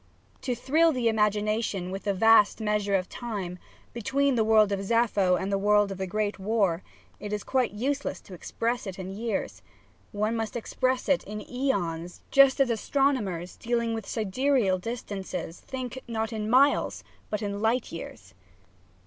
To 0.41 0.55
thrill 0.55 0.91
the 0.91 1.07
imagination 1.07 1.91
with 1.91 2.05
the 2.05 2.13
vast 2.15 2.59
measure 2.59 2.95
of 2.95 3.07
time 3.07 3.59
between 3.93 4.33
the 4.33 4.43
world 4.43 4.71
of 4.71 4.83
Sappho 4.83 5.35
and 5.35 5.51
the 5.51 5.59
world 5.59 5.91
of 5.91 5.99
the 5.99 6.07
Great 6.07 6.39
War, 6.39 6.81
it 7.19 7.31
is 7.31 7.43
quite 7.43 7.69
useless 7.73 8.19
to 8.21 8.33
express 8.33 8.87
it 8.87 8.97
in 8.97 9.11
years, 9.15 9.61
one 10.11 10.35
must 10.35 10.55
express 10.55 11.07
it 11.07 11.23
in 11.25 11.41
asons, 11.41 12.21
just 12.31 12.59
as 12.59 12.71
astronomers, 12.71 13.55
dealing 13.55 13.93
with 13.93 14.07
sidereal 14.07 14.79
distances, 14.79 15.59
think, 15.59 15.99
not 16.07 16.33
in 16.33 16.49
miles, 16.49 17.03
but 17.29 17.43
in 17.43 17.61
light 17.61 17.91
years. 17.91 18.33